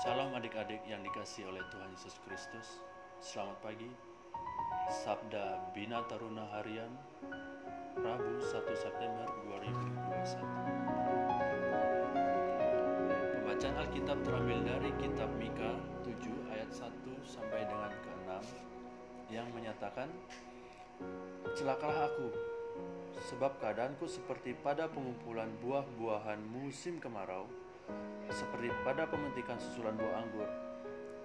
Salam 0.00 0.32
adik-adik 0.32 0.80
yang 0.88 1.04
dikasih 1.04 1.44
oleh 1.52 1.60
Tuhan 1.68 1.92
Yesus 1.92 2.16
Kristus. 2.24 2.80
Selamat 3.20 3.60
pagi. 3.60 3.84
Sabda 4.88 5.76
Bina 5.76 6.00
Taruna 6.08 6.48
Harian 6.56 6.88
Rabu 8.00 8.40
1 8.40 8.80
September 8.80 9.28
2021. 9.44 10.40
Pembacaan 13.44 13.76
Alkitab 13.76 14.24
terambil 14.24 14.64
dari 14.64 14.88
kitab 15.04 15.28
Mika 15.36 15.76
7 16.00 16.16
ayat 16.48 16.72
1 16.72 16.88
sampai 17.20 17.68
dengan 17.68 17.92
ke-6 17.92 18.56
yang 19.36 19.52
menyatakan 19.52 20.08
Celakalah 21.52 22.08
aku 22.08 22.32
sebab 23.28 23.52
keadaanku 23.60 24.08
seperti 24.08 24.56
pada 24.64 24.88
pengumpulan 24.88 25.52
buah-buahan 25.60 26.40
musim 26.40 26.96
kemarau 26.96 27.44
seperti 28.30 28.70
pada 28.86 29.06
pemetikan 29.10 29.58
susulan 29.58 29.98
buah 29.98 30.14
anggur. 30.22 30.50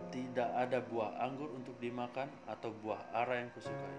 Tidak 0.09 0.49
ada 0.57 0.81
buah 0.85 1.17
anggur 1.21 1.49
untuk 1.53 1.77
dimakan 1.81 2.29
atau 2.49 2.73
buah 2.81 3.13
ara 3.13 3.41
yang 3.41 3.49
kusukai. 3.53 3.95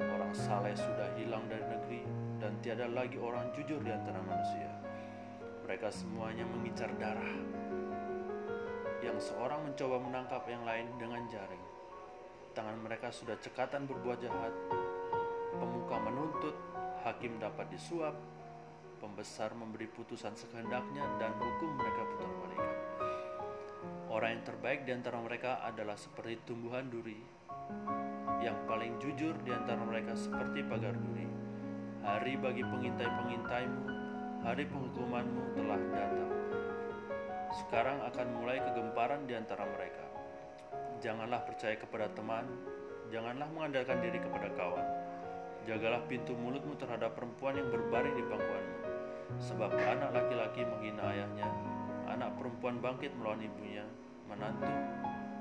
Orang 0.00 0.32
saleh 0.32 0.72
sudah 0.76 1.08
hilang 1.16 1.44
dari 1.48 1.64
negeri 1.64 2.02
dan 2.40 2.56
tiada 2.64 2.88
lagi 2.88 3.20
orang 3.20 3.52
jujur 3.52 3.80
di 3.84 3.92
antara 3.92 4.20
manusia. 4.24 4.70
Mereka 5.68 5.92
semuanya 5.92 6.44
mengincar 6.48 6.88
darah. 6.96 7.34
Yang 9.00 9.32
seorang 9.32 9.64
mencoba 9.64 9.96
menangkap 10.00 10.42
yang 10.48 10.64
lain 10.64 10.88
dengan 10.96 11.24
jaring. 11.28 11.64
Tangan 12.56 12.76
mereka 12.82 13.12
sudah 13.14 13.38
cekatan 13.38 13.86
berbuat 13.86 14.18
jahat. 14.20 14.52
Pemuka 15.56 15.96
menuntut, 16.00 16.56
hakim 17.04 17.38
dapat 17.38 17.68
disuap, 17.70 18.16
pembesar 19.00 19.56
memberi 19.56 19.88
putusan 19.88 20.36
sekehendaknya 20.36 21.02
dan 21.16 21.32
hukum 21.40 21.72
mereka 21.80 22.04
putar. 22.04 22.30
Orang 24.10 24.36
yang 24.36 24.44
terbaik 24.44 24.84
di 24.84 24.92
antara 24.92 25.16
mereka 25.22 25.62
adalah 25.64 25.96
seperti 25.96 26.42
tumbuhan 26.44 26.92
duri. 26.92 27.16
Yang 28.44 28.58
paling 28.68 28.92
jujur 29.00 29.32
di 29.40 29.54
antara 29.54 29.80
mereka 29.80 30.12
seperti 30.12 30.60
pagar 30.66 30.92
duri. 30.92 31.24
Hari 32.04 32.34
bagi 32.36 32.60
pengintai-pengintaimu, 32.60 33.82
hari 34.44 34.66
penghukumanmu 34.66 35.56
telah 35.56 35.80
datang. 35.94 36.32
Sekarang 37.64 38.02
akan 38.02 38.26
mulai 38.34 38.58
kegemparan 38.60 39.24
di 39.24 39.38
antara 39.38 39.62
mereka. 39.62 40.04
Janganlah 41.00 41.40
percaya 41.46 41.78
kepada 41.78 42.10
teman, 42.10 42.44
janganlah 43.14 43.48
mengandalkan 43.54 44.04
diri 44.04 44.18
kepada 44.20 44.52
kawan. 44.58 44.86
Jagalah 45.70 46.02
pintu 46.10 46.34
mulutmu 46.34 46.74
terhadap 46.76 47.14
perempuan 47.14 47.56
yang 47.56 47.70
berbaring 47.70 48.18
di 48.18 48.24
pangkuanmu 48.26 48.79
Sebab 49.38 49.70
anak 49.70 50.10
laki-laki 50.10 50.66
menghina 50.66 51.06
ayahnya, 51.14 51.46
anak 52.10 52.34
perempuan 52.34 52.82
bangkit 52.82 53.14
melawan 53.14 53.44
ibunya, 53.44 53.86
menantu 54.26 54.66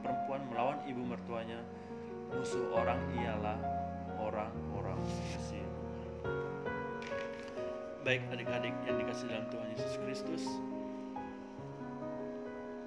perempuan 0.06 0.42
melawan 0.54 0.80
ibu 0.86 1.02
mertuanya, 1.02 1.60
musuh 2.30 2.70
orang 2.78 3.02
ialah 3.18 3.58
orang-orang 4.22 5.00
Mesir. 5.34 5.66
Baik 8.06 8.22
adik-adik 8.30 8.76
yang 8.86 8.96
dikasih 9.02 9.26
dalam 9.28 9.46
Tuhan 9.50 9.68
Yesus 9.76 9.94
Kristus, 10.06 10.44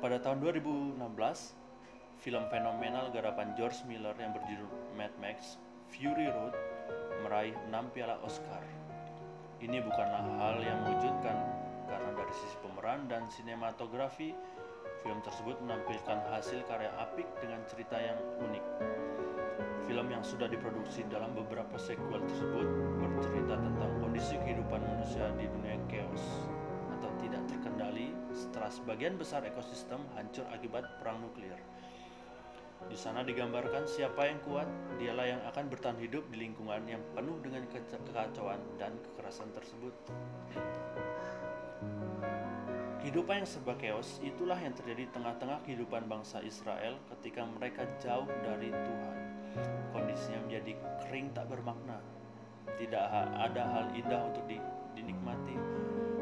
pada 0.03 0.19
tahun 0.19 0.43
2016, 0.43 0.99
film 2.23 2.43
fenomenal 2.51 3.15
garapan 3.15 3.55
George 3.55 3.87
Miller 3.87 4.15
yang 4.19 4.35
berjudul 4.35 4.67
Mad 4.99 5.15
Max 5.23 5.59
Fury 5.95 6.27
Road 6.27 6.55
meraih 7.23 7.55
6 7.71 7.95
piala 7.95 8.19
Oscar 8.27 8.63
ini 9.63 9.79
bukanlah 9.79 10.27
hal 10.43 10.59
yang 10.59 10.83
mengejutkan 10.83 11.39
karena 11.87 12.11
dari 12.19 12.35
sisi 12.35 12.59
pemeran 12.67 13.07
dan 13.07 13.31
sinematografi, 13.31 14.35
film 15.07 15.23
tersebut 15.23 15.55
menampilkan 15.63 16.19
hasil 16.35 16.67
karya 16.67 16.91
apik 16.99 17.31
dengan 17.39 17.63
cerita 17.71 17.95
yang 17.95 18.19
unik. 18.43 18.65
Film 19.87 20.07
yang 20.11 20.25
sudah 20.27 20.51
diproduksi 20.51 21.07
dalam 21.07 21.31
beberapa 21.39 21.79
sequel 21.79 22.27
tersebut 22.27 22.67
bercerita 22.99 23.55
tentang 23.55 23.91
kondisi 24.03 24.35
kehidupan 24.43 24.83
manusia 24.83 25.31
di 25.39 25.47
dunia 25.47 25.79
chaos 25.87 26.25
atau 26.99 27.11
tidak 27.23 27.43
terkendali 27.47 28.11
setelah 28.35 28.71
sebagian 28.71 29.15
besar 29.15 29.47
ekosistem 29.47 30.03
hancur 30.19 30.43
akibat 30.51 30.87
perang 30.99 31.23
nuklir. 31.23 31.55
Di 32.93 33.01
sana 33.01 33.25
digambarkan 33.25 33.89
siapa 33.89 34.29
yang 34.29 34.37
kuat, 34.45 34.69
dialah 35.01 35.25
yang 35.25 35.41
akan 35.49 35.65
bertahan 35.73 35.97
hidup 35.97 36.29
di 36.29 36.45
lingkungan 36.45 36.85
yang 36.85 37.01
penuh 37.17 37.41
dengan 37.41 37.65
kekacauan 37.73 38.61
dan 38.77 38.93
kekerasan 39.01 39.49
tersebut. 39.57 39.97
Kehidupan 43.01 43.41
yang 43.41 43.49
serba 43.49 43.81
keos 43.81 44.21
itulah 44.21 44.61
yang 44.61 44.77
terjadi 44.77 45.09
di 45.09 45.13
tengah-tengah 45.17 45.65
kehidupan 45.65 46.05
bangsa 46.05 46.45
Israel 46.45 47.01
ketika 47.17 47.49
mereka 47.49 47.89
jauh 47.97 48.29
dari 48.45 48.69
Tuhan. 48.69 49.17
Kondisinya 49.97 50.45
menjadi 50.45 50.77
kering 51.09 51.33
tak 51.33 51.49
bermakna. 51.49 51.97
Tidak 52.77 53.05
ada 53.41 53.63
hal 53.73 53.89
indah 53.97 54.21
untuk 54.29 54.45
dinikmati. 54.93 55.57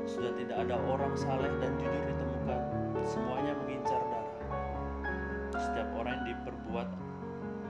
Sudah 0.07 0.31
tidak 0.39 0.71
ada 0.71 0.79
orang 0.87 1.19
saleh 1.19 1.51
dan 1.59 1.75
jujur 1.83 2.05
ditemukan. 2.15 2.63
Semuanya 3.03 3.59
mengincar 3.59 4.00
setiap 5.61 5.89
orang 5.95 6.25
yang 6.25 6.27
diperbuat 6.37 6.89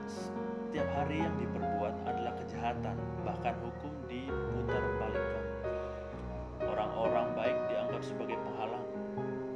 setiap 0.07 0.87
hari 0.95 1.19
yang 1.19 1.35
diperbuat 1.35 1.93
adalah 2.07 2.33
kejahatan 2.39 2.95
bahkan 3.27 3.55
hukum 3.59 3.91
diputar 4.07 4.83
balikan 4.97 5.41
orang-orang 6.71 7.27
baik 7.35 7.57
dianggap 7.67 8.01
sebagai 8.05 8.37
penghalang. 8.39 8.85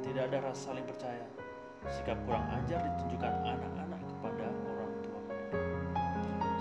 Tidak 0.02 0.22
ada 0.30 0.38
rasa 0.50 0.70
saling 0.70 0.86
percaya. 0.86 1.26
Sikap 1.86 2.18
kurang 2.26 2.42
ajar 2.50 2.82
ditunjukkan 2.82 3.32
anak-anak 3.46 4.00
kepada 4.10 4.46
orang 4.50 4.92
tua 5.06 5.20
mereka. 5.30 5.60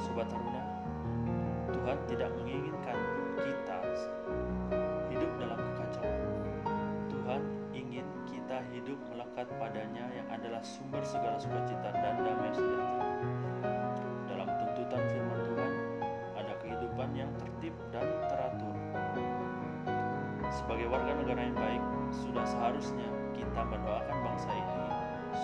Sobat 0.05 0.29
taruna 0.29 0.63
Tuhan 1.73 1.97
tidak 2.05 2.29
menginginkan 2.37 2.97
kita 3.41 3.77
hidup 5.09 5.31
dalam 5.41 5.57
kekacauan. 5.57 6.33
Tuhan 7.09 7.41
ingin 7.73 8.05
kita 8.29 8.57
hidup 8.69 8.99
melekat 9.09 9.47
padanya 9.57 10.05
sumber 10.65 11.05
segala 11.05 11.37
sukacita 11.37 11.93
dan 11.93 12.25
damai 12.25 12.49
sejahtera. 12.49 13.05
Dalam 14.25 14.49
tuntutan 14.49 15.01
firman 15.13 15.39
Tuhan, 15.45 15.71
ada 16.33 16.53
kehidupan 16.57 17.09
yang 17.13 17.29
tertib 17.37 17.77
dan 17.93 18.09
teratur. 18.25 18.73
Sebagai 20.49 20.89
warga 20.89 21.13
negara 21.21 21.41
yang 21.45 21.53
baik, 21.53 21.83
sudah 22.09 22.41
seharusnya 22.49 23.05
kita 23.37 23.61
mendoakan 23.61 24.17
bangsa 24.25 24.49
ini 24.57 24.89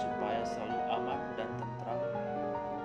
supaya 0.01 0.41
selalu 0.41 0.79
aman 0.89 1.19
dan 1.37 1.49
tentram, 1.53 2.01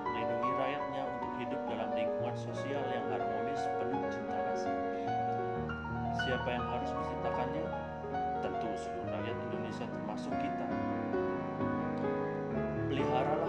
melindungi 0.05 0.51
rakyatnya 0.61 1.03
untuk 1.17 1.31
hidup 1.41 1.61
dalam 1.73 1.89
lingkungan 1.97 2.37
sosial 2.37 2.85
yang 2.93 3.05
harmonis 3.09 3.65
penuh 3.81 4.05
cinta 4.13 4.37
kasih. 4.53 4.77
Siapa 6.21 6.49
yang 6.53 6.65
harus 6.69 6.91
menciptakannya? 6.93 7.65
Tentu 8.45 8.69
seluruh 8.77 9.09
rakyat 9.09 9.37
Indonesia 9.49 9.87
termasuk 9.89 10.35
kita 10.37 10.67
pelihara 12.97 13.46